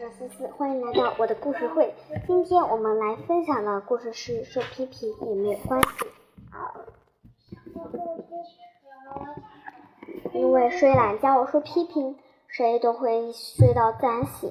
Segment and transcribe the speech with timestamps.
[0.00, 1.92] 是思思，欢迎来到我的故事会。
[2.26, 5.88] 今天我们来分享的故事是受批评也没有关系，
[10.32, 12.16] 因为睡懒觉受批评，
[12.48, 14.50] 谁都会睡到自然醒。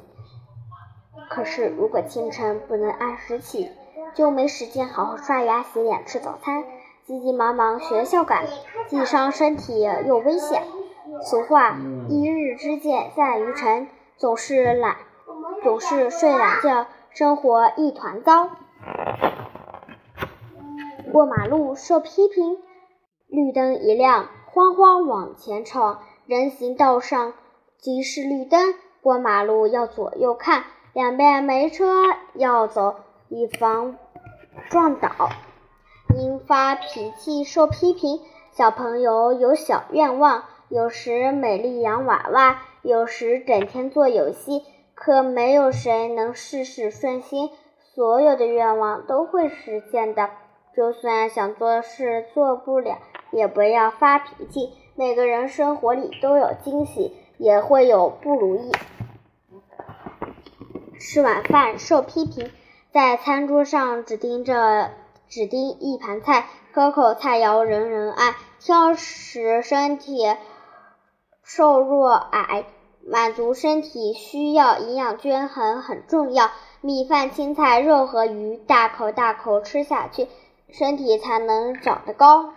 [1.32, 3.72] 可是如果清晨不能按时起，
[4.14, 6.64] 就没时间好好刷牙、洗脸、吃早餐，
[7.08, 8.46] 急急忙忙学校赶，
[8.88, 10.62] 既伤身体又危险。
[11.24, 11.76] 俗话：
[12.08, 14.96] 一日之计在于晨，总是懒。
[15.64, 18.50] 总是睡懒觉，生活一团糟。
[21.12, 22.58] 过马路受批评，
[23.28, 26.00] 绿灯一亮，慌慌往前闯。
[26.26, 27.34] 人行道上
[27.78, 32.04] 即是绿灯，过马路要左右看，两边没车
[32.36, 32.96] 要走，
[33.28, 33.98] 以防
[34.70, 35.10] 撞倒。
[36.16, 44.64] 因发脾气受批评，小朋友有小愿望，有时美丽洋娃娃，有时整天做游戏。
[45.00, 47.52] 可没有谁能事事顺心，
[47.96, 50.30] 所有的愿望都会实现的。
[50.76, 52.98] 就算想做事做不了，
[53.32, 54.74] 也不要发脾气。
[54.96, 58.72] 每个人生活里都有惊喜，也会有不如意。
[61.00, 62.52] 吃晚饭受批评，
[62.92, 64.92] 在餐桌上只盯着
[65.30, 70.36] 只盯一盘菜，可口菜肴人人爱，挑食身体
[71.42, 72.66] 瘦弱矮。
[73.12, 76.52] 满足身体需要，营养均衡很重要。
[76.82, 80.28] 米饭、青菜、肉和鱼，大口大口吃下去，
[80.70, 82.54] 身体才能长得高。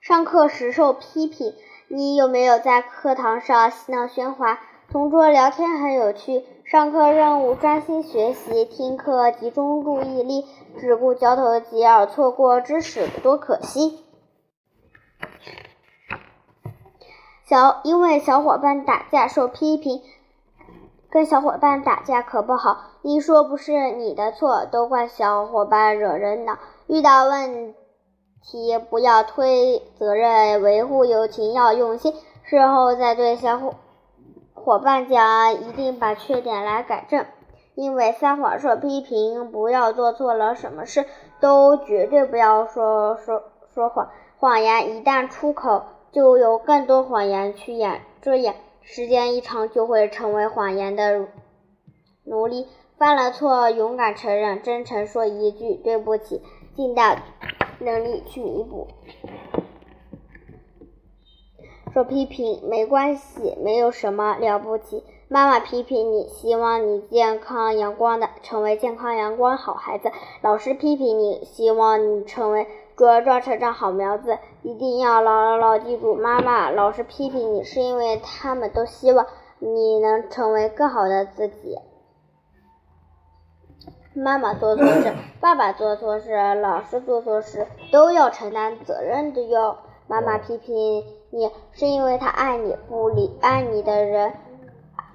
[0.00, 1.54] 上课时受批评，
[1.88, 4.60] 你有没有在课堂上嬉闹喧哗？
[4.92, 10.44] 同桌聊天很有趣，上课任务专心学习，听课集中注意力，
[10.78, 14.03] 只顾交头接耳，错过知识多可惜。
[17.46, 20.00] 小因为小伙伴打架受批评，
[21.10, 22.78] 跟小伙伴打架可不好。
[23.02, 26.56] 一说不是你的错，都怪小伙伴惹人恼。
[26.86, 27.74] 遇到问
[28.42, 32.14] 题不要推责任，维护友情要用心。
[32.44, 33.74] 事后再对小伙
[34.54, 37.26] 伙伴讲，一定把缺点来改正。
[37.74, 41.04] 因为撒谎受批评，不要做错了什么事
[41.40, 43.42] 都绝对不要说说
[43.74, 45.82] 说谎，谎言一旦出口。
[46.14, 51.26] 就有更多谎言去掩遮掩，时间一长就会成为谎言的
[52.22, 52.68] 奴隶。
[52.96, 56.40] 犯了错，勇敢承认，真诚说一句对不起，
[56.76, 57.20] 尽大
[57.80, 58.86] 能力去弥补。
[61.92, 65.02] 受批评没关系，没有什么了不起。
[65.26, 70.12] 妈妈批评你，希望你健康阳光的成为健康阳光好孩子。
[70.42, 74.38] 老师批评你，希望你成为茁壮成长好苗子。
[74.62, 79.26] 一定要牢牢记住，妈妈、老师批评你，是因为他们都希望
[79.58, 81.78] 你能成为更好的自己。
[84.14, 89.76] 妈妈做错事， 爸爸做错事，老师做错事，都要承担责任的哟。
[90.06, 94.32] 妈妈批评你，是因为他爱你，不理爱你的人。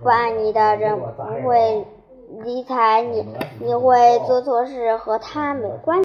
[0.01, 1.85] 不爱你的人不会
[2.43, 3.25] 理睬你，
[3.59, 5.97] 你会做错事和他没关系。